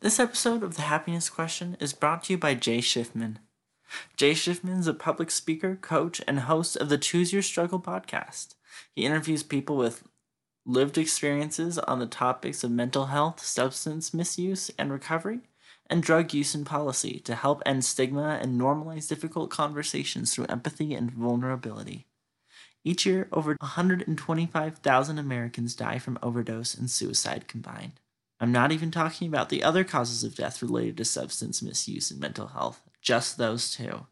[0.00, 3.38] This episode of The Happiness Question is brought to you by Jay Schiffman.
[4.16, 8.54] Jay Schiffman is a public speaker, coach, and host of the Choose Your Struggle podcast.
[8.94, 10.04] He interviews people with
[10.64, 15.40] lived experiences on the topics of mental health, substance misuse and recovery,
[15.90, 20.94] and drug use and policy to help end stigma and normalize difficult conversations through empathy
[20.94, 22.06] and vulnerability.
[22.84, 27.98] Each year, over 125,000 Americans die from overdose and suicide combined.
[28.40, 32.20] I'm not even talking about the other causes of death related to substance misuse and
[32.20, 34.06] mental health, just those two.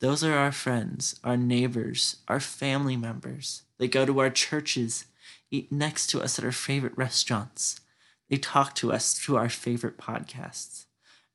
[0.00, 3.62] Those are our friends, our neighbors, our family members.
[3.78, 5.04] They go to our churches,
[5.50, 7.80] eat next to us at our favorite restaurants.
[8.28, 10.86] They talk to us through our favorite podcasts.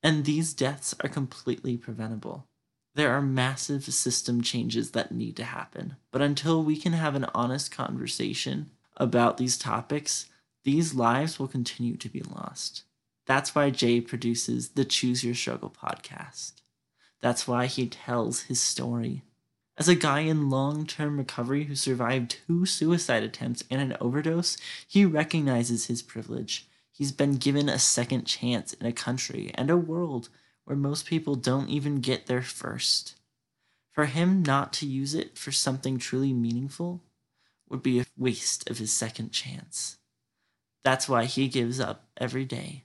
[0.01, 2.47] And these deaths are completely preventable.
[2.95, 5.97] There are massive system changes that need to happen.
[6.11, 10.27] But until we can have an honest conversation about these topics,
[10.65, 12.83] these lives will continue to be lost.
[13.27, 16.53] That's why Jay produces the Choose Your Struggle podcast.
[17.21, 19.21] That's why he tells his story.
[19.77, 24.57] As a guy in long term recovery who survived two suicide attempts and an overdose,
[24.87, 26.67] he recognizes his privilege.
[26.91, 30.29] He's been given a second chance in a country and a world
[30.63, 33.15] where most people don't even get their first.
[33.91, 37.03] For him not to use it for something truly meaningful
[37.69, 39.97] would be a waste of his second chance.
[40.85, 42.83] That's why he gives up every day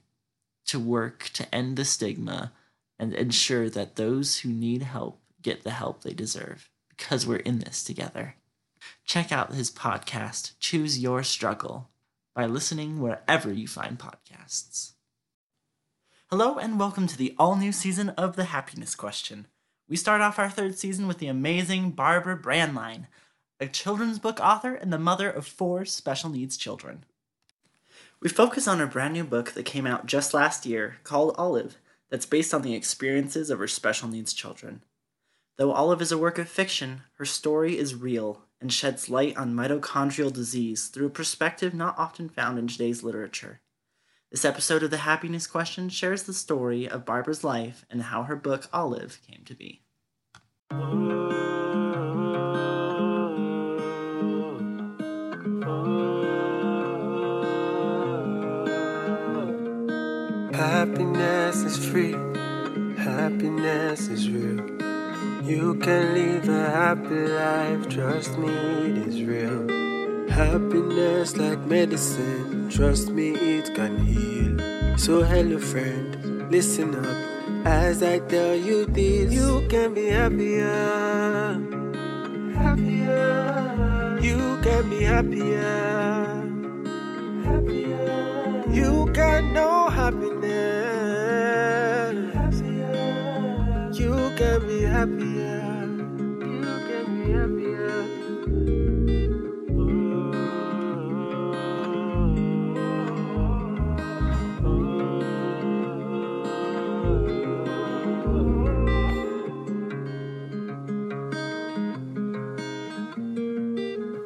[0.65, 2.51] to work to end the stigma
[2.97, 7.59] and ensure that those who need help get the help they deserve because we're in
[7.59, 8.37] this together.
[9.05, 11.91] Check out his podcast, Choose Your Struggle,
[12.33, 14.93] by listening wherever you find podcasts.
[16.31, 19.45] Hello, and welcome to the all new season of The Happiness Question.
[19.87, 23.05] We start off our third season with the amazing Barbara Brandline,
[23.59, 27.05] a children's book author and the mother of four special needs children.
[28.21, 31.77] We focus on a brand new book that came out just last year called Olive,
[32.11, 34.83] that's based on the experiences of her special needs children.
[35.57, 39.55] Though Olive is a work of fiction, her story is real and sheds light on
[39.55, 43.61] mitochondrial disease through a perspective not often found in today's literature.
[44.29, 48.35] This episode of The Happiness Question shares the story of Barbara's life and how her
[48.35, 49.81] book Olive came to be.
[61.51, 62.15] Happiness is free,
[62.95, 64.63] happiness is real.
[65.43, 69.67] You can live a happy life, trust me, it is real.
[70.29, 74.97] Happiness like medicine, trust me, it can heal.
[74.97, 79.33] So, hello, friend, listen up as I tell you this.
[79.33, 81.59] You can be happier,
[82.55, 84.19] happier.
[84.21, 86.47] You can be happier,
[87.43, 88.63] happier.
[88.71, 90.30] You can know happiness.
[95.01, 95.89] Happier.
[96.45, 98.01] You can be happier.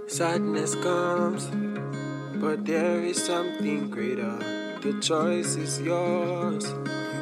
[0.07, 1.47] Sadness comes,
[2.41, 4.37] but there is something greater.
[4.81, 6.65] The choice is yours.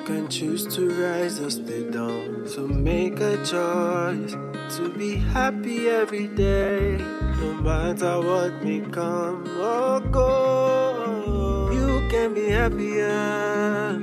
[0.05, 2.45] Can choose to rise or stay down.
[2.45, 4.35] So make a choice
[4.75, 6.97] to be happy every day.
[7.39, 11.69] No matter what may come or go.
[11.71, 13.97] You can be happier.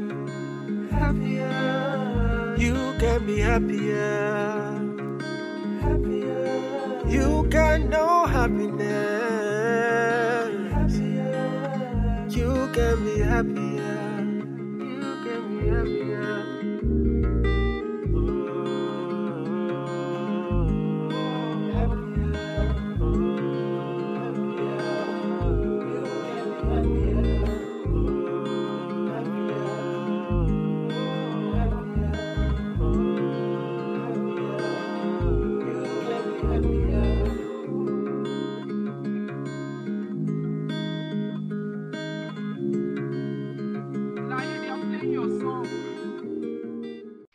[0.91, 2.56] Happier.
[2.56, 4.72] You can be happier.
[5.83, 7.05] Happier.
[7.09, 8.89] You can know happiness.
[10.72, 12.27] Happier.
[12.31, 13.69] You can be happier.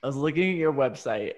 [0.05, 1.33] I was looking at your website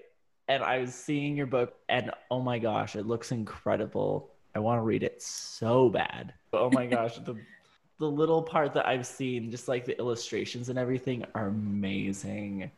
[0.50, 4.30] and I was seeing your book, and oh my gosh, it looks incredible.
[4.56, 6.34] I want to read it so bad.
[6.52, 7.38] Oh my gosh, the
[7.98, 12.70] the little part that I've seen, just like the illustrations and everything, are amazing.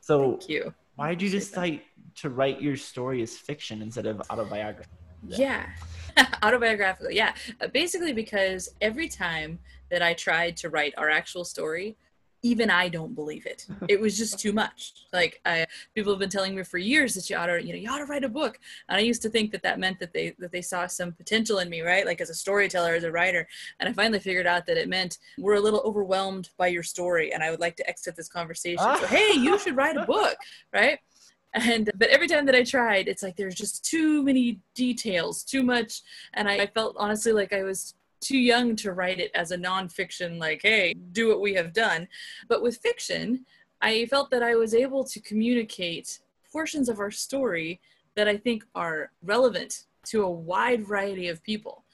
[0.00, 0.74] So, Thank you.
[0.96, 1.82] why did you decide
[2.22, 4.88] to write your story as fiction instead of autobiography?
[5.28, 5.66] Yeah.
[6.42, 7.10] Autobiographical.
[7.10, 7.34] Yeah.
[7.60, 9.58] Uh, basically, because every time
[9.90, 11.96] that I tried to write our actual story,
[12.44, 13.66] even I don't believe it.
[13.88, 14.92] It was just too much.
[15.12, 17.78] Like I, people have been telling me for years that you ought to, you know,
[17.78, 18.58] you ought to write a book.
[18.88, 21.58] And I used to think that that meant that they that they saw some potential
[21.58, 22.06] in me, right?
[22.06, 23.46] Like as a storyteller, as a writer.
[23.80, 27.32] And I finally figured out that it meant we're a little overwhelmed by your story,
[27.32, 28.84] and I would like to exit this conversation.
[29.00, 30.36] So hey, you should write a book,
[30.72, 30.98] right?
[31.54, 35.62] and but every time that i tried it's like there's just too many details too
[35.62, 36.02] much
[36.34, 37.94] and I, I, felt honestly like i was
[38.24, 42.08] too young to write it as a nonfiction, like, hey, do what we have done.
[42.48, 43.44] But with fiction,
[43.80, 47.80] I felt that I was able to communicate portions of our story
[48.16, 51.84] that I think are relevant to a wide variety of people.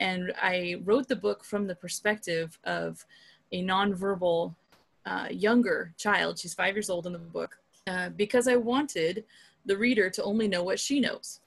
[0.00, 3.04] And I wrote the book from the perspective of
[3.52, 4.54] a nonverbal
[5.06, 6.38] uh, younger child.
[6.38, 9.24] She's five years old in the book uh, because I wanted
[9.66, 11.40] the reader to only know what she knows.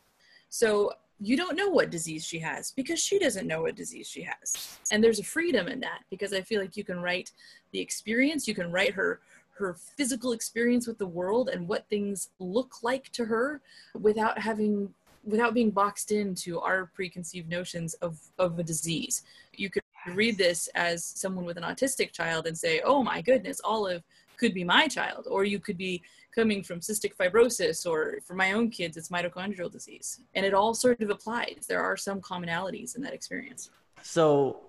[0.50, 4.22] So you don't know what disease she has because she doesn't know what disease she
[4.22, 4.78] has.
[4.92, 7.32] And there's a freedom in that because i feel like you can write
[7.72, 9.20] the experience you can write her
[9.58, 13.62] her physical experience with the world and what things look like to her
[14.00, 14.94] without having
[15.24, 19.24] without being boxed into our preconceived notions of of a disease.
[19.54, 19.84] You could
[20.14, 24.04] read this as someone with an autistic child and say oh my goodness olive
[24.38, 26.02] could be my child or you could be
[26.38, 30.20] coming from cystic fibrosis or for my own kids it's mitochondrial disease.
[30.36, 31.66] And it all sort of applies.
[31.68, 33.72] There are some commonalities in that experience.
[34.04, 34.62] So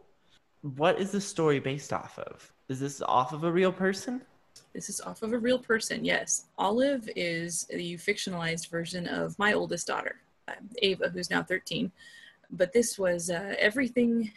[0.63, 2.51] what is the story based off of?
[2.69, 4.23] Is this off of a real person?
[4.73, 6.47] This is off of a real person yes.
[6.57, 10.17] Olive is the fictionalized version of my oldest daughter
[10.81, 11.93] ava who's now 13
[12.51, 14.33] but this was uh, everything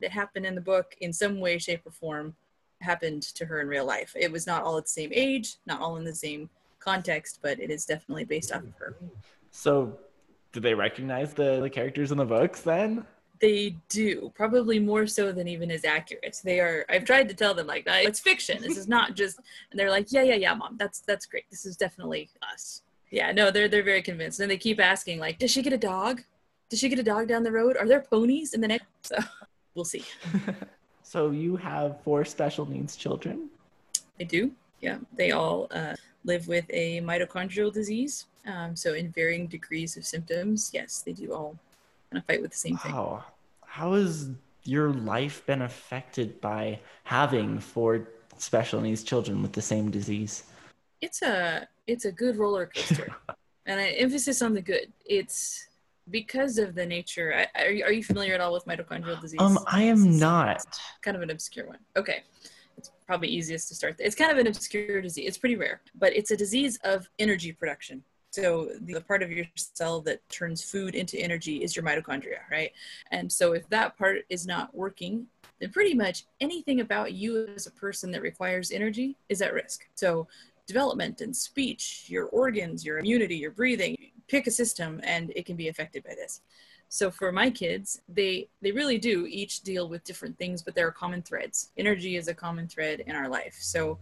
[0.00, 2.34] that happened in the book in some way shape or form
[2.80, 4.12] happened to her in real life.
[4.18, 6.50] It was not all at the same age not all in the same
[6.82, 8.96] context, but it is definitely based off of her.
[9.50, 9.98] So,
[10.52, 13.04] do they recognize the, the characters in the books then?
[13.40, 16.40] They do, probably more so than even is accurate.
[16.44, 16.84] They are.
[16.88, 18.62] I've tried to tell them like, it's fiction.
[18.62, 19.38] This is not just.
[19.70, 20.76] And they're like, yeah, yeah, yeah, mom.
[20.78, 21.44] That's that's great.
[21.50, 22.82] This is definitely us.
[23.10, 24.38] Yeah, no, they're they're very convinced.
[24.40, 26.22] And they keep asking like, does she get a dog?
[26.68, 27.76] Does she get a dog down the road?
[27.76, 28.86] Are there ponies in the next?
[29.02, 29.18] So
[29.74, 30.04] we'll see.
[31.02, 33.48] so you have four special needs children.
[34.20, 34.52] I do.
[34.80, 38.26] Yeah, they all uh, live with a mitochondrial disease.
[38.46, 41.56] Um, so, in varying degrees of symptoms, yes, they do all
[42.10, 42.92] kind of fight with the same thing.
[42.92, 43.24] Wow.
[43.64, 44.30] How has
[44.64, 48.08] your life been affected by having four
[48.38, 50.44] special needs children with the same disease?
[51.00, 53.14] It's a it's a good roller coaster,
[53.66, 54.92] and I emphasis on the good.
[55.04, 55.68] It's
[56.10, 57.34] because of the nature.
[57.34, 59.40] I, are, you, are you familiar at all with mitochondrial disease?
[59.40, 60.64] Um, I am not.
[61.00, 61.78] Kind of an obscure one.
[61.96, 62.51] Okay, it's
[63.12, 63.94] probably easiest to start.
[63.98, 65.28] It's kind of an obscure disease.
[65.28, 68.02] It's pretty rare, but it's a disease of energy production.
[68.30, 72.72] So the part of your cell that turns food into energy is your mitochondria, right?
[73.10, 75.26] And so if that part is not working,
[75.60, 79.86] then pretty much anything about you as a person that requires energy is at risk.
[79.94, 80.26] So
[80.66, 83.94] development and speech, your organs, your immunity, your breathing,
[84.26, 86.40] pick a system and it can be affected by this.
[86.92, 90.86] So for my kids, they they really do each deal with different things, but there
[90.86, 91.70] are common threads.
[91.78, 93.56] Energy is a common thread in our life.
[93.58, 93.98] So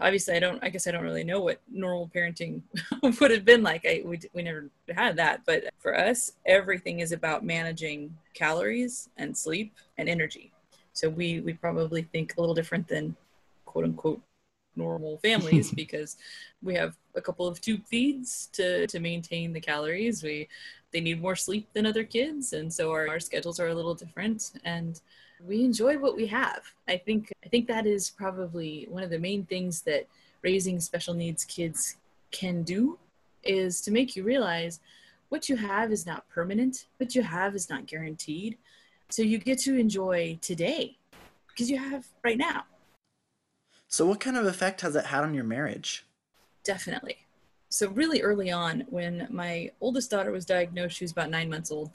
[0.00, 0.58] obviously, I don't.
[0.60, 2.62] I guess I don't really know what normal parenting
[3.20, 3.86] would have been like.
[3.86, 9.36] I we we never had that, but for us, everything is about managing calories and
[9.36, 10.50] sleep and energy.
[10.92, 13.14] So we we probably think a little different than
[13.64, 14.20] quote unquote
[14.74, 16.16] normal families because
[16.64, 20.24] we have a couple of tube feeds to to maintain the calories.
[20.24, 20.48] We
[20.94, 23.96] they need more sleep than other kids and so our, our schedules are a little
[23.96, 25.00] different and
[25.44, 26.62] we enjoy what we have.
[26.88, 30.06] I think i think that is probably one of the main things that
[30.42, 31.96] raising special needs kids
[32.30, 32.98] can do
[33.42, 34.80] is to make you realize
[35.28, 38.56] what you have is not permanent what you have is not guaranteed.
[39.10, 40.96] So you get to enjoy today
[41.48, 42.64] because you have right now.
[43.88, 46.06] So what kind of effect has it had on your marriage?
[46.62, 47.23] Definitely
[47.74, 51.72] so really early on when my oldest daughter was diagnosed she was about nine months
[51.72, 51.90] old.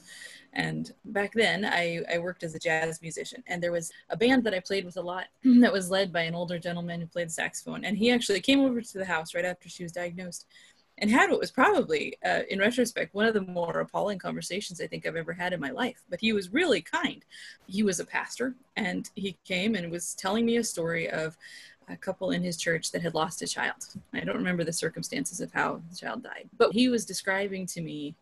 [0.54, 3.44] And back then I, I worked as a jazz musician.
[3.48, 6.22] And there was a band that i played with a lot that was led by
[6.22, 7.86] an older gentleman who played saxophone.
[7.86, 10.46] And he actually came over to the house right after she was diagnosed
[10.98, 14.88] and had what was probably uh, in retrospect one of the more appalling conversations i
[14.88, 16.04] think i've ever had in my life.
[16.10, 17.24] But he was really kind.
[17.68, 21.38] He was a pastor and he came and was telling me a story of
[21.90, 23.86] a couple in his church that had lost a child.
[24.14, 27.82] I don't remember the circumstances of how the child died, but he was describing to
[27.82, 28.16] me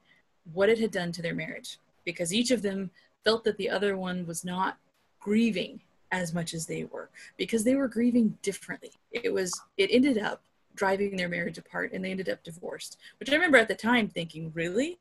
[0.54, 2.90] what it had done to their marriage because each of them
[3.24, 4.78] felt that the other one was not
[5.20, 5.82] grieving
[6.12, 8.92] as much as they were because they were grieving differently.
[9.12, 10.42] It was, it ended up
[10.76, 14.08] driving their marriage apart and they ended up divorced, which I remember at the time
[14.08, 15.00] thinking, really?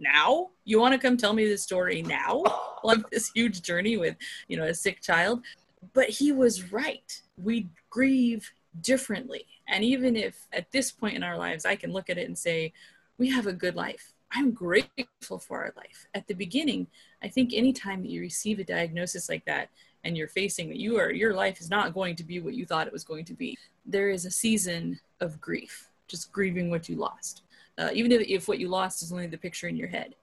[0.00, 2.42] Now you want to come tell me this story now
[2.84, 4.16] on this huge journey with,
[4.48, 5.42] you know, a sick child?
[5.92, 7.20] But he was right.
[7.36, 9.46] We grieve differently.
[9.68, 12.38] And even if at this point in our lives, I can look at it and
[12.38, 12.72] say,
[13.18, 14.12] we have a good life.
[14.32, 16.06] I'm grateful for our life.
[16.14, 16.86] At the beginning,
[17.22, 19.70] I think anytime that you receive a diagnosis like that
[20.04, 22.66] and you're facing that you are your life is not going to be what you
[22.66, 23.56] thought it was going to be,
[23.86, 27.42] there is a season of grief, just grieving what you lost.
[27.78, 30.14] Uh, even if, if what you lost is only the picture in your head.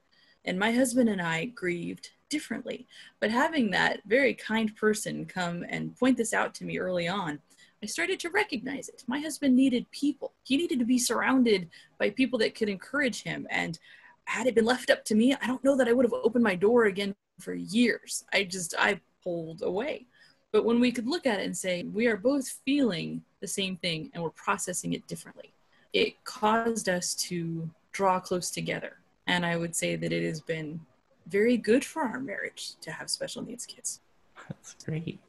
[0.44, 2.88] And my husband and I grieved differently.
[3.20, 7.40] But having that very kind person come and point this out to me early on,
[7.84, 9.04] I started to recognize it.
[9.08, 10.34] My husband needed people.
[10.44, 13.46] He needed to be surrounded by people that could encourage him.
[13.50, 13.78] And
[14.26, 16.44] had it been left up to me, I don't know that I would have opened
[16.44, 18.26] my door again for years.
[18.34, 20.08] I just, I pulled away.
[20.52, 23.76] But when we could look at it and say, we are both feeling the same
[23.78, 25.54] thing and we're processing it differently,
[25.94, 28.98] it caused us to draw close together.
[29.28, 30.80] And I would say that it has been
[31.28, 34.02] very good for our marriage to have special needs kids.
[34.48, 35.20] That's great.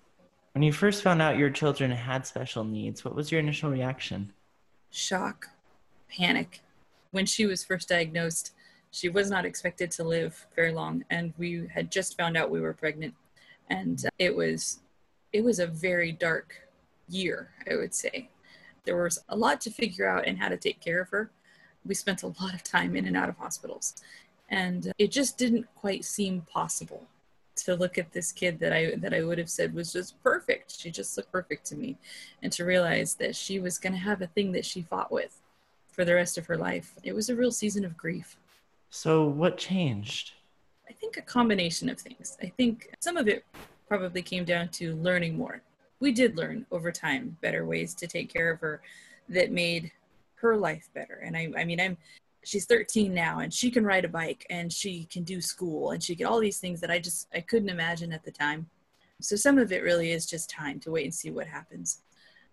[0.53, 4.33] When you first found out your children had special needs, what was your initial reaction?
[4.91, 5.49] Shock,
[6.09, 6.61] panic.
[7.11, 8.53] When she was first diagnosed,
[8.91, 12.61] she was not expected to live very long, and we had just found out we
[12.61, 13.15] were pregnant.
[13.69, 14.81] And uh, it was,
[15.33, 16.55] it was a very dark
[17.09, 18.31] year, I would say.
[18.85, 21.31] There was a lot to figure out and how to take care of her.
[21.85, 23.97] We spent a lot of time in and out of hospitals,
[24.49, 27.07] and it just didn't quite seem possible
[27.57, 30.79] to look at this kid that I that I would have said was just perfect.
[30.79, 31.97] She just looked perfect to me,
[32.43, 35.41] and to realize that she was going to have a thing that she fought with
[35.91, 36.95] for the rest of her life.
[37.03, 38.37] It was a real season of grief.
[38.91, 40.33] So what changed?
[40.89, 42.37] I think a combination of things.
[42.43, 43.45] I think some of it
[43.89, 45.63] probably came down to learning more.
[46.01, 48.83] We did learn over time better ways to take care of her
[49.29, 49.91] that made
[50.37, 51.21] her life better.
[51.25, 51.97] And I, I mean, I'm
[52.47, 56.03] she's 13 now and she can ride a bike and she can do school and
[56.03, 58.71] she can all these things that I just I couldn't imagine at the time.
[59.21, 62.03] So some of it really is just time to wait and see what happens.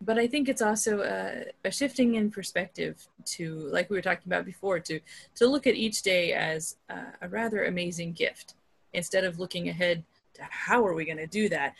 [0.02, 4.28] But I think it's also a, a shifting in perspective to, like we were talking
[4.28, 5.00] about before, to
[5.36, 8.56] to look at each day as a, a rather amazing gift
[8.94, 11.76] instead of looking ahead to how are we going to do that.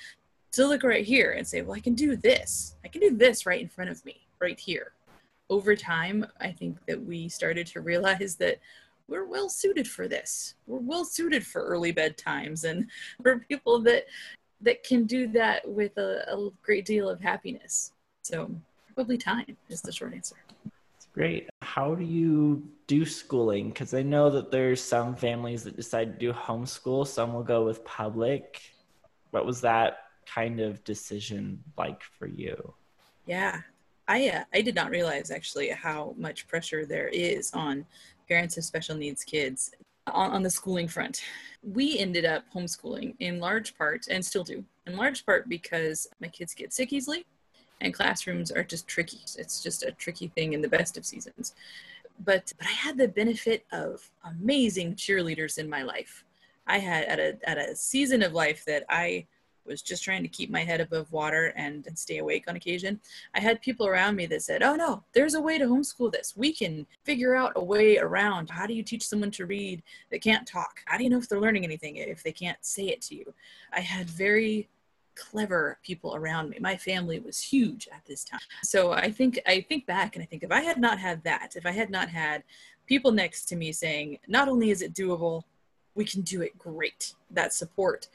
[0.54, 2.76] To look right here and say, well, I can do this.
[2.86, 4.94] I can do this right in front of me, right here
[5.50, 8.60] over time, I think that we started to realize that
[9.08, 10.56] we're well suited for this.
[10.68, 12.88] We're well suited for early bedtimes and
[13.22, 14.06] for people that
[14.62, 17.92] that can do that with a, a great deal of happiness.
[18.24, 18.50] So
[18.96, 20.38] probably time is the short answer.
[20.64, 21.50] That's great.
[21.62, 23.70] How do you do schooling?
[23.70, 27.06] Because I know that there's some families that decide to do homeschool.
[27.06, 28.62] Some will go with public.
[29.32, 32.74] What was that kind of decision like for you?
[33.26, 33.62] Yeah,
[34.14, 37.84] I uh, I did not realize actually how much pressure there is on
[38.30, 39.72] parents of special needs kids
[40.06, 41.24] on, on the schooling front.
[41.64, 46.28] We ended up homeschooling in large part, and still do, in large part because my
[46.28, 47.26] kids get sick easily,
[47.82, 49.22] and classrooms are just tricky.
[49.36, 51.56] It's just a tricky thing in the best of seasons.
[52.24, 56.24] But but I had the benefit of amazing cheerleaders in my life.
[56.68, 59.26] I had at a at a season of life that I
[59.66, 63.00] was just trying to keep my head above water and, stay awake on occasion,
[63.36, 66.34] I had people around me that said, Oh no, there's a way to homeschool this.
[66.36, 68.50] We can figure out a way around.
[68.50, 70.80] How do you teach someone to read that can't talk?
[70.86, 73.34] How do you know if they're learning anything if they can't say it to you?
[73.72, 74.70] I had very
[75.16, 76.58] clever people around me.
[76.60, 78.40] My family was huge at this time.
[78.64, 81.54] So I think I think back and I think if I had not had that,
[81.56, 82.44] if I had not had
[82.88, 85.44] people next to me saying, not only is it doable,
[85.96, 88.08] we can do it great, that support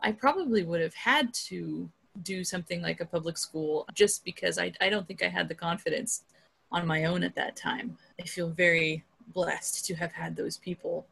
[0.00, 1.88] I probably would have had to
[2.22, 5.54] do something like a public school just because I, I don't think I had the
[5.54, 6.24] confidence
[6.70, 7.96] on my own at that time.
[8.20, 11.06] I feel very blessed to have had those people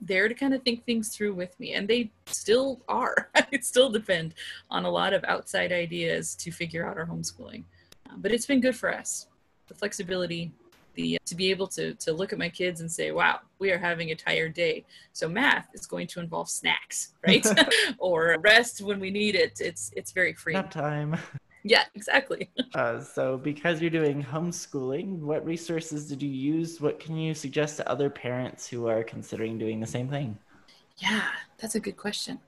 [0.00, 3.30] there to kind of think things through with me and they still are.
[3.34, 4.34] I still depend
[4.70, 7.64] on a lot of outside ideas to figure out our homeschooling.
[8.16, 9.26] But it's been good for us.
[9.66, 10.52] The flexibility
[10.94, 13.78] the to be able to to look at my kids and say wow we are
[13.78, 14.84] having a tired day.
[15.12, 17.46] So math is going to involve snacks right?
[17.98, 19.60] Or rest when we need it.
[19.60, 20.54] It's it's very free.
[20.54, 21.16] Nap time.
[21.62, 22.50] Yeah exactly.
[22.74, 26.80] Uh, so because you're doing homeschooling what resources did you use?
[26.80, 30.36] What can you suggest to other parents who are considering doing the same thing?
[30.98, 32.40] Yeah that's a good question.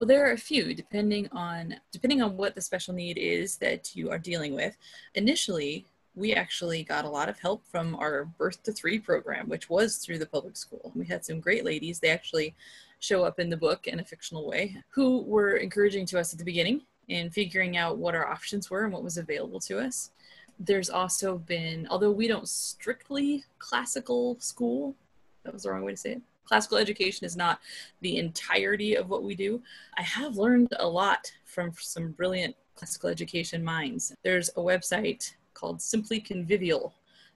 [0.00, 3.94] Well, there are a few depending on depending on what the special need is that
[3.94, 4.76] you are dealing with.
[5.14, 9.68] Initially, we actually got a lot of help from our birth to three program which
[9.68, 10.92] was through the public school.
[10.94, 11.98] We had some great ladies.
[11.98, 12.54] They actually
[13.00, 16.38] show up in the book in a fictional way who were encouraging to us at
[16.38, 20.10] the beginning in figuring out what our options were and what was available to us.
[20.58, 24.94] There's also been although we don't strictly classical school
[25.42, 27.58] that was the wrong way to say it classical education is not
[28.00, 29.62] the entirety of what we do.
[29.96, 34.14] I have learned a lot from some brilliant classical education minds.
[34.22, 36.92] There's a website called Simply Convivial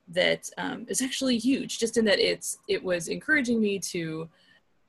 [0.08, 4.28] that um, is actually huge, just in that it's it was encouraging me to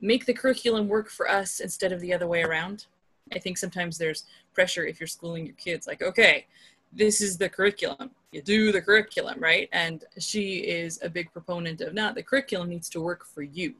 [0.00, 2.86] make the curriculum work for us instead of the other way around.
[3.32, 6.46] I think sometimes there's pressure if you're schooling your kids, like, okay,
[6.92, 8.10] this is the curriculum.
[8.32, 9.68] You do the curriculum, right?
[9.72, 13.74] And she is a big proponent of not the curriculum needs to work for you,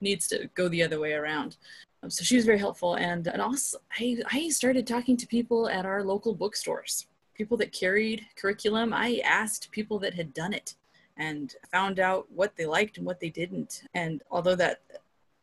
[0.00, 1.56] needs to go the other way around.
[2.02, 2.94] Um, so she was very helpful.
[2.94, 7.06] And, and also, I, I started talking to people at our local bookstores,
[7.40, 8.92] people that carried curriculum.
[8.92, 10.74] I asked people that had done it
[11.16, 13.84] and found out what they liked and what they didn't.
[13.94, 14.82] And although that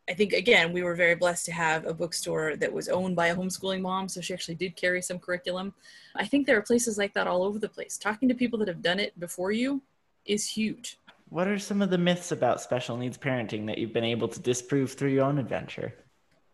[0.07, 3.27] I think again, we were very blessed to have a bookstore that was owned by
[3.27, 5.73] a homeschooling mom, so she actually did carry some curriculum.
[6.15, 7.97] I think there are places like that all over the place.
[7.97, 9.81] Talking to people that have done it before you
[10.23, 10.99] is huge.
[11.29, 14.39] What are some of the myths about special needs parenting that you've been able to
[14.39, 15.95] disprove through your own adventure?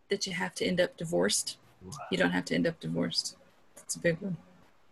[0.08, 1.58] That you have to end up divorced.
[2.10, 3.36] You don't have to end up divorced.
[3.76, 4.38] That's a big one.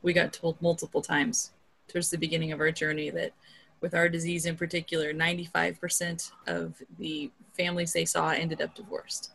[0.03, 1.53] We got told multiple times
[1.89, 3.33] towards the beginning of our journey that
[3.81, 9.31] with our disease in particular, 95% of the families they saw ended up divorced.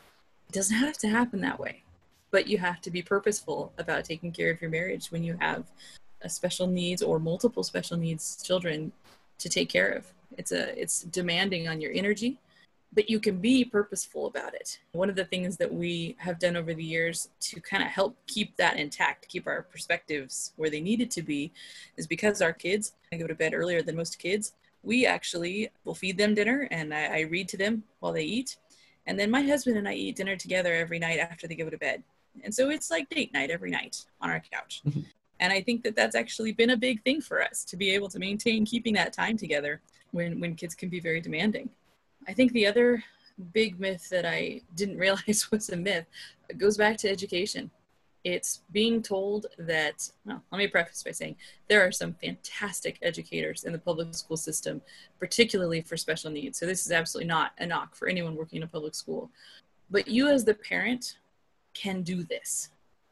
[0.50, 1.84] It doesn't have to happen that way,
[2.32, 5.66] but you have to be purposeful about taking care of your marriage when you have
[6.22, 8.92] a special needs or multiple special needs children
[9.38, 10.08] to take care of.
[10.38, 12.40] It's a it's demanding on your energy
[12.94, 14.80] but you can be purposeful about it.
[14.94, 18.18] One of the things that we have done over the years to kind of help
[18.28, 21.52] keep that intact, keep our perspectives where they needed to be,
[21.98, 24.54] is because our kids I go to bed earlier than most kids.
[24.84, 28.58] We actually will feed them dinner and I, I read to them while they eat.
[29.06, 31.78] And then my husband and I eat dinner together every night after they go to
[31.78, 32.04] bed.
[32.44, 34.82] And so it's like date night every night on our couch.
[34.88, 35.02] Mm-hmm.
[35.40, 38.10] and I think that that's actually been a big thing for us to be able
[38.10, 41.70] to maintain keeping that time together when, when kids can be very demanding.
[42.28, 43.04] I think the other
[43.54, 46.06] big myth that I didn't realize was a myth
[46.58, 47.70] goes back to education.
[48.24, 51.38] It's being told that, well, let me preface by saying
[51.70, 54.82] there are some fantastic educators in the public school system,
[55.20, 56.58] particularly for special needs.
[56.58, 59.32] So this is absolutely not a knock for anyone working in a public school.
[59.90, 61.18] But you, as the parent,
[61.74, 62.70] can do this.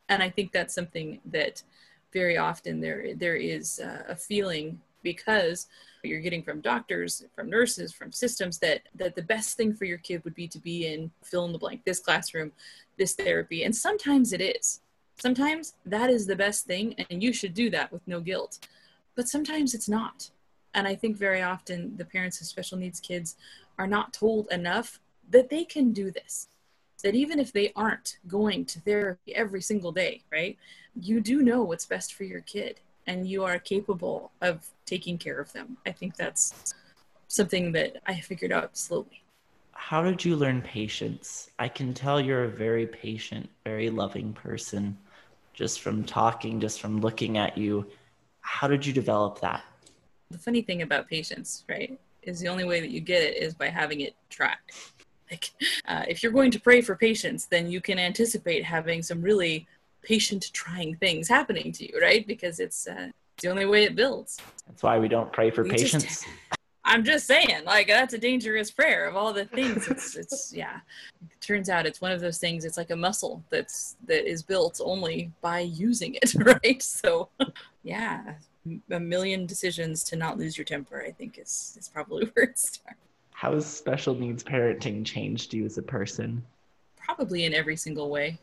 [0.09, 1.63] And I think that's something that
[2.11, 5.67] very often there there is uh, a feeling because
[6.07, 9.97] you're getting from doctors, from nurses, from systems that that the best thing for your
[9.97, 12.51] kid would be to be in fill in the blank, this classroom,
[12.97, 13.63] this therapy.
[13.63, 14.81] And sometimes it is.
[15.17, 18.59] Sometimes that is the best thing and you should do that with no guilt.
[19.15, 20.29] But sometimes it's not.
[20.73, 23.35] And I think very often the parents of special needs kids
[23.79, 26.49] are not told enough that they can do this.
[27.03, 30.57] That even if they aren't going to therapy every single day, right?
[30.99, 35.39] You do know what's best for your kid and you are capable of taking care
[35.39, 35.77] of them.
[35.85, 36.73] I think that's
[37.27, 39.23] something that I figured out slowly.
[39.73, 41.49] How did you learn patience?
[41.59, 44.97] I can tell you're a very patient, very loving person
[45.53, 47.85] just from talking, just from looking at you.
[48.41, 49.63] How did you develop that?
[50.31, 53.53] The funny thing about patience, right, is the only way that you get it is
[53.53, 54.73] by having it tracked.
[55.29, 55.51] Like,
[55.87, 59.67] uh, if you're going to pray for patience, then you can anticipate having some really
[60.05, 62.25] patient trying things happening to you right?
[62.25, 64.39] Because it's, uh, it's the only way it builds.
[64.67, 66.25] That's why we don't pray for we patience just,
[66.85, 69.87] i'm just saying like that's a dangerous prayer of all the things.
[69.87, 70.79] It's, it's yeah.
[71.21, 74.41] It turns out it's one of those things it's like a muscle that's that is
[74.41, 76.81] built only by using it right?
[76.81, 77.29] So
[77.83, 78.35] yeah
[78.89, 82.57] a million decisions to not lose your temper i think is is probably where it
[82.57, 82.97] starts.
[83.31, 86.41] How has special needs parenting changed you as a person?
[86.95, 88.39] Probably in every single way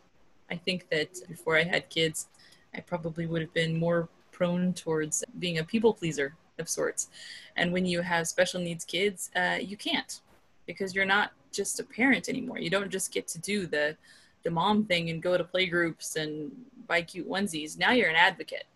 [0.52, 2.28] I think that before I had kids,
[2.74, 7.08] I probably would have been more prone towards being a people pleaser of sorts.
[7.56, 10.20] And when you have special needs kids, uh, you can't
[10.66, 12.58] because you're not just a parent anymore.
[12.58, 13.96] You don't just get to do the
[14.44, 16.50] the mom thing and go to play groups and
[16.88, 17.78] buy cute onesies.
[17.78, 18.66] Now you're an advocate.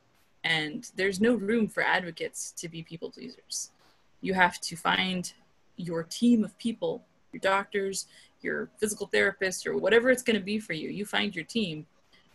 [0.45, 3.73] And there's no room for advocates to be people pleasers.
[4.21, 5.33] You have to find
[5.77, 8.07] your team of people, your doctors,
[8.47, 11.87] your physical therapist or whatever it's going to be for you you find your team.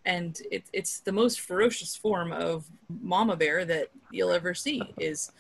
[0.06, 2.66] And it, it's the most ferocious form of
[3.02, 5.32] mama bear that you'll ever see is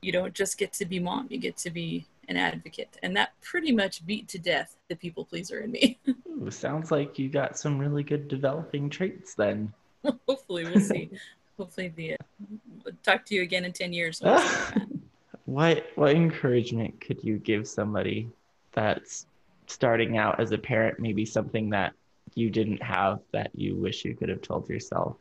[0.00, 2.96] you don't just get to be mom you get to be an advocate.
[3.02, 5.98] And that pretty much beat to death the people pleaser in me.
[6.28, 9.72] Ooh, sounds like you got some really good developing traits then.
[10.28, 11.10] Hopefully we'll see.
[11.56, 14.22] Hopefully the uh, talk to you again in 10 years
[15.46, 18.28] what what encouragement could you give somebody
[18.72, 19.26] that's
[19.66, 21.92] starting out as a parent maybe something that
[22.34, 25.16] you didn't have that you wish you could have told yourself?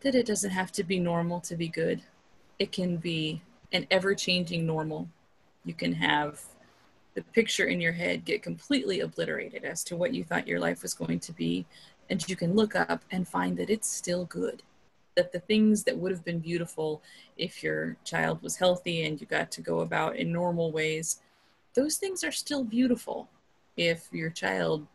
[0.00, 2.02] That it doesn't have to be normal to be good.
[2.58, 5.08] It can be an ever changing normal.
[5.64, 6.40] You can have
[7.14, 10.82] the picture in your head get completely obliterated as to what you thought your life
[10.82, 11.66] was going to be.
[12.10, 14.62] And you can look up and find that it's still good,
[15.16, 17.02] that the things that would have been beautiful
[17.36, 21.20] if your child was healthy and you got to go about in normal ways,
[21.74, 23.28] those things are still beautiful
[23.78, 24.86] if your child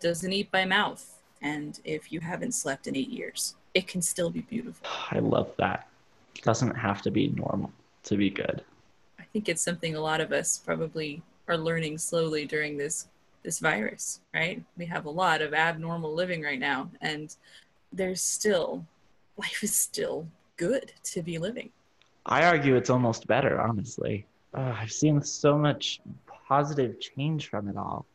[0.00, 3.54] doesn't eat by mouth and if you haven't slept in eight years.
[3.72, 4.86] It can still be beautiful.
[5.10, 5.88] I love that.
[6.34, 7.72] It doesn't have to be normal
[8.04, 8.62] to be good.
[9.18, 13.08] I think it's something a lot of us probably are learning slowly during this
[13.42, 14.62] this virus, right?
[14.78, 17.34] We have a lot of abnormal living right now and
[17.92, 18.84] there's still
[19.36, 21.70] life is still good to be living.
[22.26, 24.26] I argue it's almost better, honestly.
[24.54, 26.00] Uh, I've seen so much
[26.48, 28.06] positive change from it all.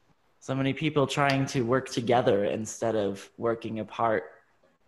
[0.49, 4.31] So many people trying to work together instead of working apart.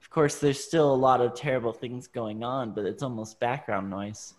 [0.02, 3.88] Of course, there's still a lot of terrible things going on, but it's almost background
[3.88, 4.34] noise.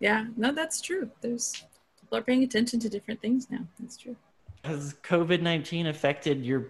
[0.00, 1.10] Yeah, no, that's true.
[1.20, 1.66] There's
[2.00, 3.58] people are paying attention to different things now.
[3.78, 4.16] That's true.
[4.64, 6.68] Has COVID 19 affected your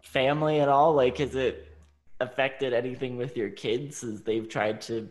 [0.00, 0.94] family at all?
[0.94, 1.76] Like, has it
[2.20, 5.06] affected anything with your kids as they've tried to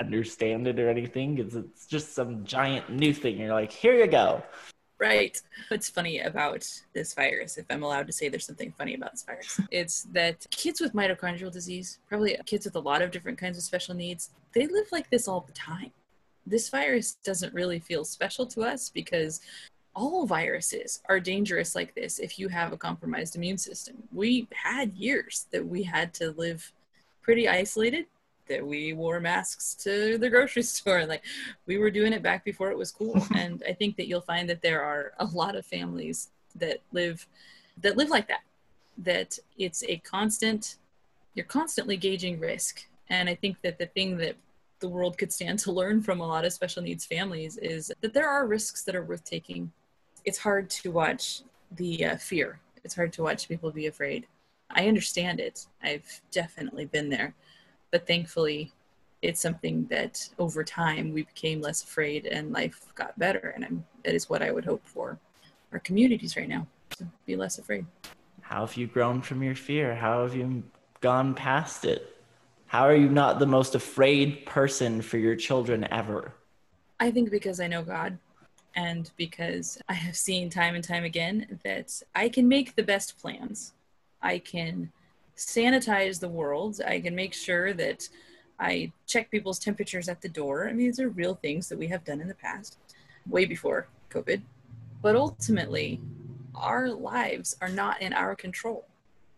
[0.00, 1.36] understand it or anything?
[1.36, 3.38] Because it's just some giant new thing.
[3.38, 4.42] You're like, here you go.
[5.00, 5.40] Right.
[5.68, 9.22] What's funny about this virus, if I'm allowed to say there's something funny about this
[9.22, 13.56] virus, it's that kids with mitochondrial disease, probably kids with a lot of different kinds
[13.56, 15.90] of special needs, they live like this all the time.
[16.46, 19.40] This virus doesn't really feel special to us because
[19.94, 24.02] all viruses are dangerous like this if you have a compromised immune system.
[24.12, 26.72] We had years that we had to live
[27.22, 28.06] pretty isolated,
[28.50, 31.06] that we wore masks to the grocery store.
[31.06, 31.22] Like
[31.66, 33.26] we were doing it back before it was cool.
[33.34, 37.26] and I think that you'll find that there are a lot of families that live
[37.80, 38.42] that live like that.
[38.98, 40.76] That it's a constant
[41.34, 42.86] you're constantly gauging risk.
[43.08, 44.36] And I think that the thing that
[44.80, 48.14] the world could stand to learn from a lot of special needs families is that
[48.14, 49.72] there are risks that are worth taking
[50.24, 52.60] it's hard to watch the uh, fear.
[52.84, 54.26] It's hard to watch people be afraid.
[54.70, 55.66] I understand it.
[55.82, 57.34] I've definitely been there.
[57.90, 58.72] But thankfully,
[59.22, 63.52] it's something that over time we became less afraid and life got better.
[63.54, 65.18] And I'm, that is what I would hope for
[65.72, 67.86] our communities right now to be less afraid.
[68.40, 69.94] How have you grown from your fear?
[69.94, 70.62] How have you
[71.00, 72.16] gone past it?
[72.66, 76.32] How are you not the most afraid person for your children ever?
[76.98, 78.18] I think because I know God
[78.76, 83.18] and because I have seen time and time again that I can make the best
[83.18, 83.72] plans.
[84.22, 84.92] I can
[85.40, 86.80] sanitize the world.
[86.86, 88.08] I can make sure that
[88.58, 90.68] I check people's temperatures at the door.
[90.68, 92.78] I mean, these are real things that we have done in the past,
[93.28, 94.42] way before COVID.
[95.02, 96.00] But ultimately,
[96.54, 98.86] our lives are not in our control.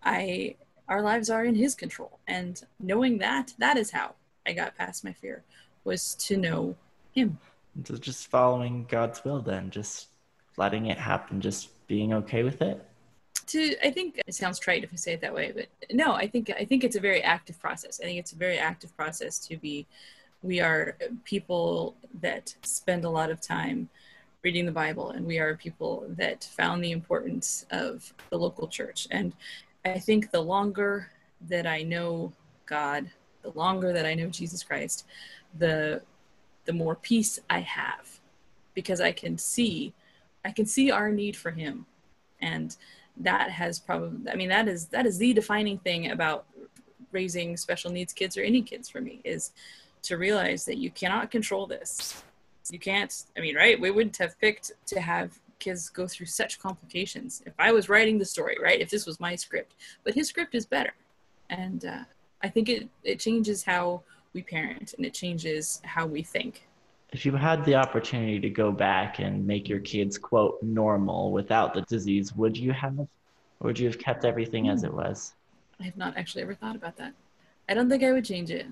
[0.02, 0.56] I
[0.88, 2.18] our lives are in his control.
[2.26, 5.44] And knowing that, that is how I got past my fear
[5.84, 6.76] was to know
[7.14, 7.38] him
[7.84, 10.08] So just following God's will then, just
[10.56, 12.84] letting it happen, just being okay with it.
[13.52, 16.26] To I think it sounds trite if I say it that way, but no, I
[16.26, 18.00] think I think it's a very active process.
[18.00, 19.86] I think it's a very active process to be
[20.42, 23.88] we are people that spend a lot of time
[24.42, 29.06] reading the Bible, and we are people that found the importance of the local church.
[29.10, 29.32] And
[29.84, 31.10] I think the longer
[31.48, 32.32] that I know
[32.66, 33.10] God,
[33.42, 35.06] the longer that I know Jesus Christ,
[35.58, 36.02] the
[36.64, 38.20] the more peace I have
[38.74, 39.92] because I can see
[40.44, 41.86] I can see our need for him
[42.40, 42.76] and
[43.22, 46.46] that has probably I mean that is that is the defining thing about
[47.10, 49.52] raising special needs kids or any kids for me is
[50.02, 52.22] to realize that you cannot control this.
[52.70, 56.58] You can't I mean right we wouldn't have picked to have kids go through such
[56.58, 60.28] complications if I was writing the story right if this was my script but his
[60.28, 60.92] script is better
[61.50, 62.04] and uh,
[62.42, 66.66] I think it it changes how we parent and it changes how we think.
[67.12, 71.74] If you had the opportunity to go back and make your kids quote normal without
[71.74, 73.08] the disease, would you have or
[73.60, 74.86] would you have kept everything as hmm.
[74.86, 75.34] it was?
[75.78, 77.12] I have not actually ever thought about that.
[77.68, 78.66] I don't think I would change it,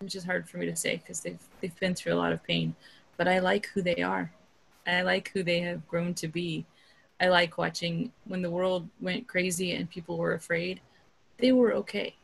[0.00, 2.42] which is hard for me to say because they've they've been through a lot of
[2.44, 2.74] pain.
[3.16, 4.32] But I like who they are.
[4.86, 6.66] I like who they have grown to be.
[7.20, 10.80] I like watching when the world went crazy and people were afraid.
[11.38, 12.14] They were okay.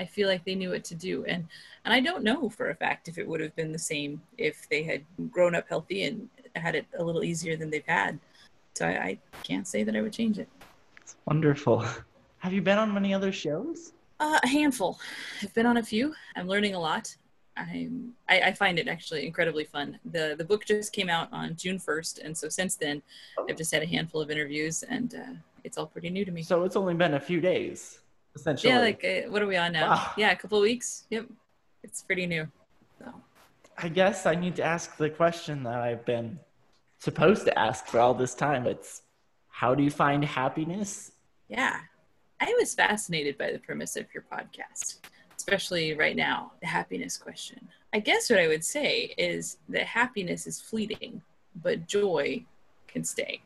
[0.00, 1.24] I feel like they knew what to do.
[1.26, 1.46] And
[1.84, 4.66] and I don't know for a fact if it would have been the same if
[4.70, 8.18] they had grown up healthy and had it a little easier than they've had.
[8.74, 10.48] So I, I can't say that I would change it.
[11.02, 11.84] It's wonderful.
[12.38, 13.92] Have you been on many other shows?
[14.18, 14.98] Uh, a handful.
[15.42, 16.14] I've been on a few.
[16.34, 17.14] I'm learning a lot.
[17.56, 19.98] I'm, I, I find it actually incredibly fun.
[20.12, 23.02] The the book just came out on June 1st, and so since then.
[23.48, 25.34] I've just had a handful of interviews, and uh,
[25.64, 26.42] it's all pretty new to me.
[26.42, 27.99] So it's only been a few days
[28.34, 28.72] essentially.
[28.72, 29.90] Yeah, like uh, what are we on now?
[29.90, 30.12] Wow.
[30.16, 31.04] Yeah, a couple weeks.
[31.10, 31.26] Yep,
[31.82, 32.48] it's pretty new.
[32.98, 33.12] So.
[33.78, 36.38] I guess I need to ask the question that I've been
[36.98, 38.66] supposed to ask for all this time.
[38.66, 39.02] It's
[39.48, 41.12] how do you find happiness?
[41.48, 41.80] Yeah,
[42.40, 44.98] I was fascinated by the premise of your podcast,
[45.36, 47.68] especially right now, the happiness question.
[47.92, 51.22] I guess what I would say is that happiness is fleeting,
[51.62, 52.44] but joy
[52.86, 53.42] can stay.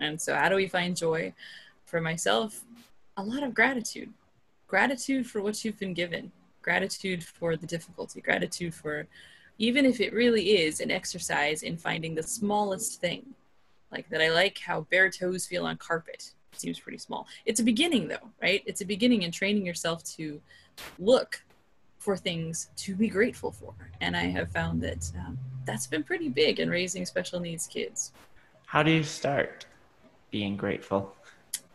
[0.00, 1.32] And so, how do we find joy?
[1.86, 2.64] For myself,
[3.16, 4.12] a lot of gratitude.
[4.66, 9.06] Gratitude for what you've been given, gratitude for the difficulty, gratitude for
[9.58, 13.24] even if it really is an exercise in finding the smallest thing.
[13.90, 16.32] Like that, I like how bare toes feel on carpet.
[16.52, 17.26] It seems pretty small.
[17.46, 18.62] It's a beginning, though, right?
[18.66, 20.40] It's a beginning in training yourself to
[20.98, 21.42] look
[21.98, 23.74] for things to be grateful for.
[24.00, 28.12] And I have found that um, that's been pretty big in raising special needs kids.
[28.66, 29.66] How do you start
[30.30, 31.14] being grateful?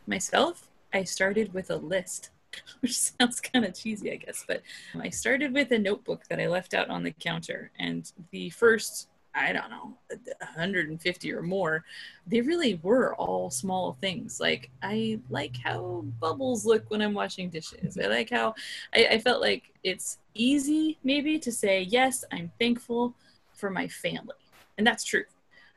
[0.08, 2.30] Myself, I started with a list,
[2.82, 4.62] which sounds kind of cheesy, I guess, but
[5.00, 7.72] I started with a notebook that I left out on the counter.
[7.80, 11.86] And the first I don't know, 150 or more,
[12.28, 14.40] they really were all small things.
[14.40, 17.98] Like, I like how bubbles look when I'm washing dishes.
[17.98, 18.56] I like how
[18.94, 23.16] I, I felt like it's easy, maybe, to say, yes, I'm thankful
[23.54, 24.36] for my family.
[24.78, 25.24] And that's true.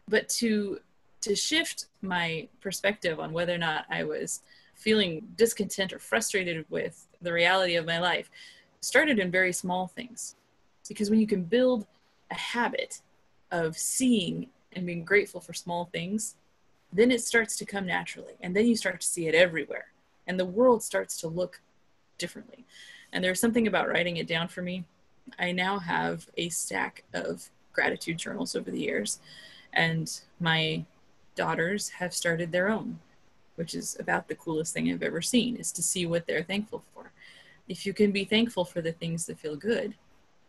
[0.08, 0.80] But to
[1.20, 4.42] to shift my perspective on whether or not I was
[4.74, 8.30] feeling discontent or frustrated with the reality of my life
[8.80, 10.36] started in very small things.
[10.88, 11.86] Because when you can build
[12.30, 13.00] a habit
[13.50, 16.36] of seeing and being grateful for small things,
[16.92, 18.34] then it starts to come naturally.
[18.40, 19.86] And then you start to see it everywhere.
[20.26, 21.60] And the world starts to look
[22.18, 22.64] differently.
[23.12, 24.84] And there's something about writing it down for me.
[25.38, 29.20] I now have a stack of gratitude journals over the years.
[29.72, 30.84] And my
[31.34, 33.00] daughters have started their own,
[33.56, 36.82] which is about the coolest thing I've ever seen, is to see what they're thankful
[36.92, 37.12] for.
[37.68, 39.94] If you can be thankful for the things that feel good,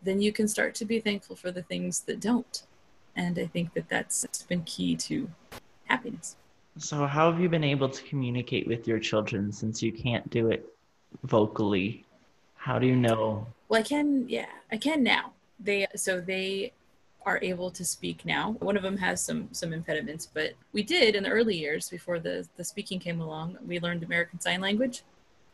[0.02, 2.64] then you can start to be thankful for the things that don't
[3.16, 5.30] and I think that that's been key to
[5.86, 6.36] happiness.
[6.78, 10.50] So, how have you been able to communicate with your children since you can't do
[10.50, 10.66] it
[11.24, 12.04] vocally?
[12.56, 13.48] How do you know?
[13.70, 15.32] Well, I can, yeah, I can now.
[15.60, 16.74] They so they
[17.26, 18.52] are able to speak now.
[18.60, 22.20] One of them has some some impediments, but we did in the early years before
[22.20, 23.58] the the speaking came along.
[23.66, 25.04] We learned American Sign Language.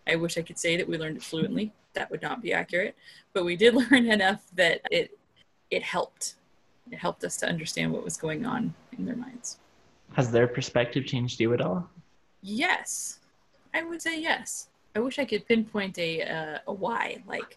[0.07, 1.71] I wish I could say that we learned it fluently.
[1.93, 2.95] That would not be accurate,
[3.33, 5.17] but we did learn enough that it
[5.69, 6.35] it helped
[6.91, 9.57] it helped us to understand what was going on in their minds.
[10.13, 11.89] Has their perspective changed you at all?
[12.41, 13.19] Yes,
[13.73, 14.67] I would say yes.
[14.93, 17.23] I wish I could pinpoint a uh, a why.
[17.25, 17.55] Like,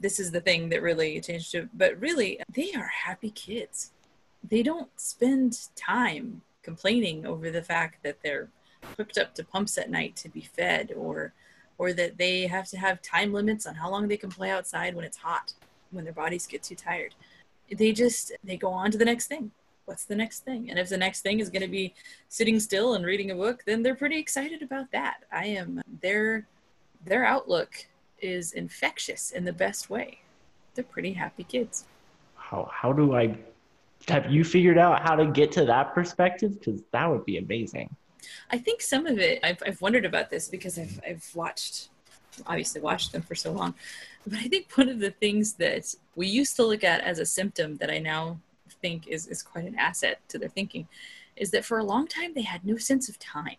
[0.00, 1.68] this is the thing that really changed it.
[1.74, 3.92] But really, they are happy kids.
[4.48, 8.48] They don't spend time complaining over the fact that they're
[8.96, 11.32] hooked up to pumps at night to be fed, or
[11.78, 14.94] or that they have to have time limits on how long they can play outside
[14.94, 15.52] when it's hot,
[15.90, 17.14] when their bodies get too tired
[17.70, 19.50] they just they go on to the next thing
[19.86, 21.94] what's the next thing and if the next thing is going to be
[22.28, 26.46] sitting still and reading a book then they're pretty excited about that i am their
[27.04, 27.86] their outlook
[28.20, 30.18] is infectious in the best way.
[30.74, 31.84] They're pretty happy kids.
[32.34, 33.36] How how do i
[34.08, 36.58] have you figured out how to get to that perspective?
[36.58, 37.94] Because that would be amazing.
[38.50, 41.88] I think some of it i've, I've wondered about this because i've i've watched
[42.46, 43.74] obviously watched them for so long.
[44.26, 47.26] But I think one of the things that we used to look at as a
[47.26, 48.38] symptom that I now
[48.82, 50.88] think is, is quite an asset to their thinking
[51.36, 53.56] is that for a long time they had no sense of time.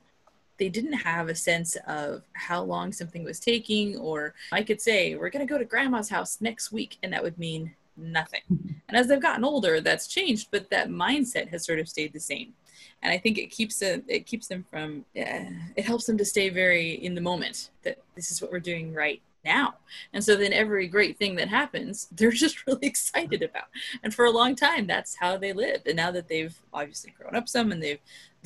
[0.58, 5.16] They didn't have a sense of how long something was taking, or I could say,
[5.16, 8.42] we're going to go to grandma's house next week, and that would mean nothing.
[8.88, 12.20] And as they've gotten older, that's changed, but that mindset has sort of stayed the
[12.20, 12.54] same.
[13.02, 16.26] And I think it keeps them, it keeps them from, uh, it helps them to
[16.26, 19.76] stay very in the moment that this is what we're doing right now.
[20.14, 23.66] And so then every great thing that happens, they're just really excited about.
[24.04, 25.88] And for a long time, that's how they lived.
[25.88, 28.02] And now that they've obviously grown up some and they've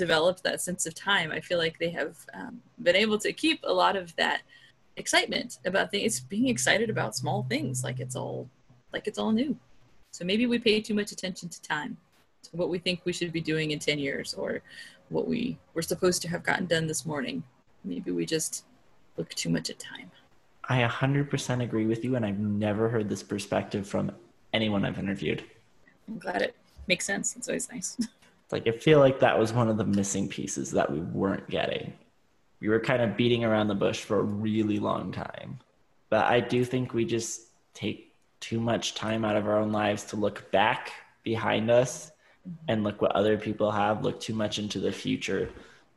[0.06, 3.60] developed that sense of time, I feel like they have um, been able to keep
[3.64, 4.42] a lot of that
[4.98, 8.50] excitement about things, being excited about small things like it's all
[8.94, 9.56] like it's all new.
[10.12, 11.98] So maybe we pay too much attention to time,
[12.46, 14.50] to what we think we should be doing in 10 years or
[15.10, 17.44] what we were supposed to have gotten done this morning.
[17.84, 18.66] Maybe we just
[19.18, 20.10] look too much at time.
[20.68, 24.12] I 100% agree with you, and I've never heard this perspective from
[24.52, 25.44] anyone I've interviewed.
[26.08, 26.56] I'm glad it
[26.88, 27.36] makes sense.
[27.36, 27.98] It's always nice.
[28.52, 31.94] Like, I feel like that was one of the missing pieces that we weren't getting.
[32.60, 35.60] We were kind of beating around the bush for a really long time.
[36.10, 40.04] But I do think we just take too much time out of our own lives
[40.06, 40.92] to look back
[41.24, 42.12] behind us
[42.68, 45.50] and look what other people have, look too much into the future,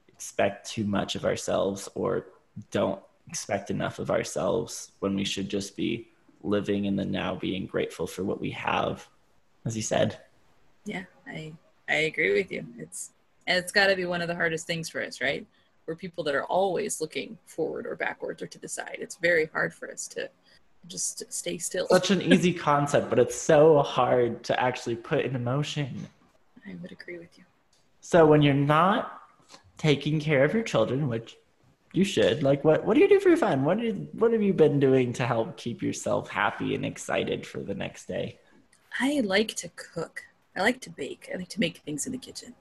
[0.09, 2.27] expect too much of ourselves, or
[2.71, 6.09] don't expect enough of ourselves when we should just be
[6.43, 9.09] living in the now, being grateful for what we have,
[9.65, 10.21] as you said.
[10.85, 11.55] Yeah, I
[11.89, 12.67] I agree with you.
[12.79, 13.11] It's
[13.47, 15.47] and it's got to be one of the hardest things for us, right?
[15.87, 18.99] We're people that are always looking forward or backwards or to the side.
[19.01, 20.31] It's very hard for us to
[20.87, 21.87] just stay still.
[21.89, 26.09] Such an easy concept, but it's so hard to actually put in motion.
[26.67, 27.45] I would agree with you.
[28.01, 29.21] So when you're not
[29.77, 31.37] taking care of your children, which
[31.93, 33.65] you should, like what what do you do for fun?
[33.65, 37.61] What did what have you been doing to help keep yourself happy and excited for
[37.61, 38.39] the next day?
[39.01, 40.25] I like to cook.
[40.57, 41.31] I like to bake.
[41.33, 42.55] I like to make things in the kitchen.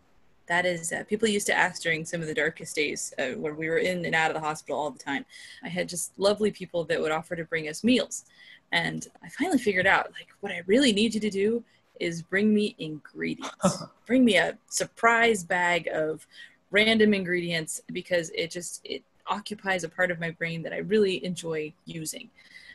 [0.47, 3.53] That is, uh, people used to ask during some of the darkest days uh, where
[3.53, 5.25] we were in and out of the hospital all the time.
[5.63, 8.25] I had just lovely people that would offer to bring us meals.
[8.71, 11.63] And I finally figured out, like, what I really need you to do
[11.99, 13.84] is bring me ingredients.
[14.06, 16.27] bring me a surprise bag of
[16.71, 21.23] random ingredients because it just, it occupies a part of my brain that I really
[21.23, 22.29] enjoy using.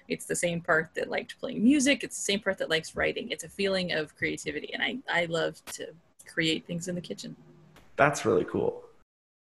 [0.08, 2.02] It's the same part that liked playing music.
[2.02, 3.30] It's the same part that likes writing.
[3.30, 5.88] It's a feeling of creativity, and I, I love to
[6.26, 7.36] create things in the kitchen.
[7.96, 8.84] That's really cool.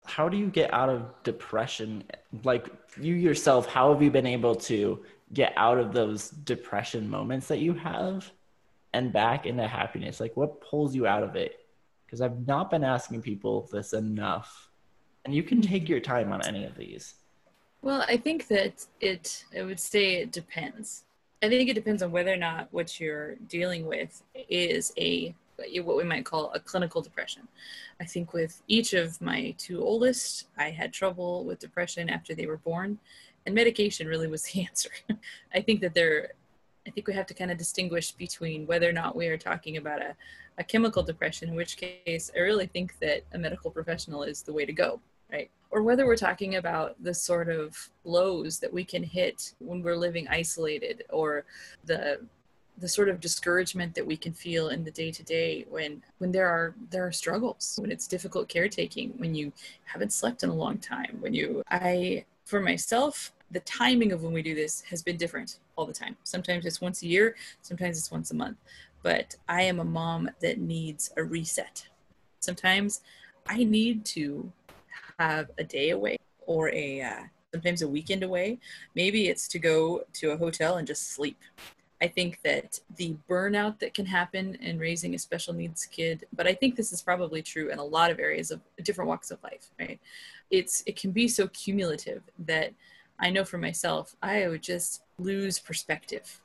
[0.06, 2.04] How do you get out of depression?
[2.44, 2.68] Like
[3.00, 7.58] you yourself, how have you been able to get out of those depression moments that
[7.58, 8.30] you have
[8.92, 10.20] and back into happiness?
[10.20, 11.58] Like what pulls you out of it?
[12.06, 14.70] Because I've not been asking people this enough.
[15.24, 17.14] And you can take your time on any of these.
[17.84, 21.04] Well, I think that it, I would say it depends.
[21.42, 25.34] I think it depends on whether or not what you're dealing with is a
[25.82, 27.46] what we might call a clinical depression.
[28.00, 32.46] I think with each of my two oldest, I had trouble with depression after they
[32.46, 32.98] were born,
[33.44, 34.88] and medication really was the answer.
[35.54, 36.32] I think that there,
[36.86, 39.76] I think we have to kind of distinguish between whether or not we are talking
[39.76, 40.16] about a,
[40.56, 44.54] a chemical depression, in which case I really think that a medical professional is the
[44.54, 45.00] way to go,
[45.34, 45.50] right?
[45.70, 49.96] Or whether we're talking about the sort of lows that we can hit when we're
[49.96, 51.44] living isolated or
[51.84, 52.20] the
[52.78, 56.32] the sort of discouragement that we can feel in the day to day when when
[56.32, 59.52] there are there are struggles when it's difficult caretaking when you
[59.84, 64.32] haven't slept in a long time when you i for myself the timing of when
[64.32, 67.96] we do this has been different all the time sometimes it's once a year sometimes
[67.96, 68.58] it's once a month
[69.04, 71.86] but i am a mom that needs a reset
[72.40, 73.02] sometimes
[73.46, 74.50] i need to
[75.18, 77.22] have a day away or a uh,
[77.52, 78.58] sometimes a weekend away
[78.94, 81.38] maybe it's to go to a hotel and just sleep
[82.04, 86.46] I think that the burnout that can happen in raising a special needs kid, but
[86.46, 89.42] I think this is probably true in a lot of areas of different walks of
[89.42, 89.98] life, right?
[90.50, 92.74] It's it can be so cumulative that
[93.18, 96.42] I know for myself, I would just lose perspective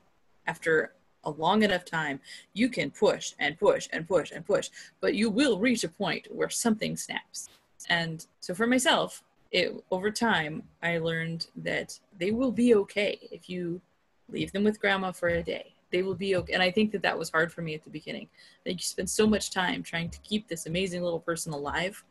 [0.47, 0.93] after
[1.25, 2.21] a long enough time.
[2.53, 4.69] You can push and push and push and push,
[5.01, 7.49] but you will reach a point where something snaps.
[7.89, 13.49] And so for myself, it over time I learned that they will be okay if
[13.49, 13.81] you
[14.29, 15.73] leave them with grandma for a day.
[15.91, 17.89] They will be okay and i think that that was hard for me at the
[17.89, 18.27] beginning.
[18.63, 22.03] That you spend so much time trying to keep this amazing little person alive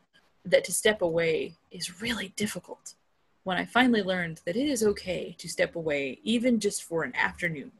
[0.43, 2.95] that to step away is really difficult.
[3.43, 7.15] When i finally learned that it is okay to step away even just for an
[7.15, 7.71] afternoon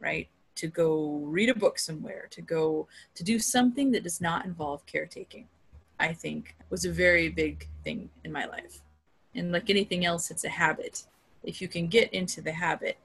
[0.00, 0.28] right?
[0.56, 4.84] To go read a book somewhere to go to do something that does not involve
[4.86, 5.46] caretaking
[6.00, 8.80] i think was a very big thing in my life
[9.34, 11.04] and like anything else it's a habit
[11.44, 12.98] if you can get into the habit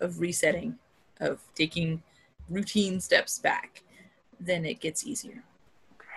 [0.00, 0.78] of resetting,
[1.20, 2.02] of taking
[2.48, 3.82] routine steps back,
[4.38, 5.42] then it gets easier.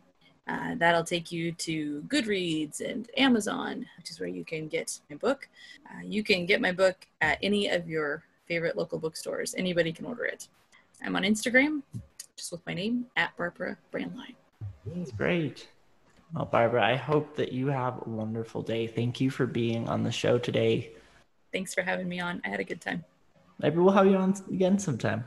[0.46, 5.15] Uh, that'll take you to Goodreads and Amazon, which is where you can get my
[5.15, 5.48] book.
[5.89, 9.56] Uh, you can get my book at any of your favorite local bookstores.
[9.58, 10.50] Anybody can order it.
[11.02, 11.82] I'm on Instagram
[12.38, 14.36] just with my name at Barbara Braendlein.
[14.86, 15.67] That's great.
[16.34, 18.88] Well, Barbara, I hope that you have a wonderful day.
[18.88, 20.91] Thank you for being on the show today.
[21.52, 22.41] Thanks for having me on.
[22.43, 23.05] I had a good time.
[23.60, 25.26] Maybe we'll have you on again sometime.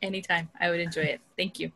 [0.00, 0.48] Anytime.
[0.60, 1.20] I would enjoy it.
[1.36, 1.72] Thank you.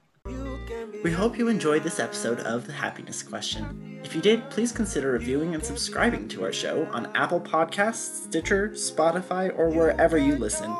[1.02, 4.00] We hope you enjoyed this episode of The Happiness Question.
[4.04, 8.68] If you did, please consider reviewing and subscribing to our show on Apple Podcasts, Stitcher,
[8.70, 10.70] Spotify, or wherever you listen.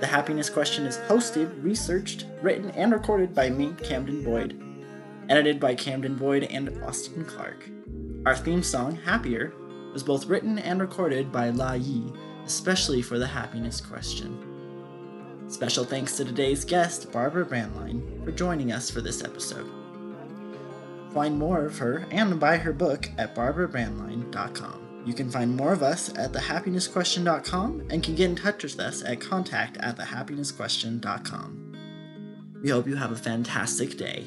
[0.00, 4.58] The Happiness Question is hosted, researched, written, and recorded by me, Camden Boyd.
[5.28, 7.68] Edited by Camden Boyd and Austin Clark.
[8.24, 9.52] Our theme song, Happier,
[9.92, 12.10] was both written and recorded by La Yi,
[12.46, 14.53] especially for The Happiness Question.
[15.48, 19.70] Special thanks to today's guest, Barbara Braendlein, for joining us for this episode.
[21.12, 25.02] Find more of her and buy her book at barbarabraendlein.com.
[25.06, 29.04] You can find more of us at thehappinessquestion.com and can get in touch with us
[29.04, 31.60] at contact at thehappinessquestion.com.
[32.62, 34.26] We hope you have a fantastic day.